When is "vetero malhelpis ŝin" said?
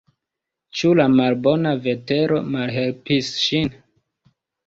1.87-3.71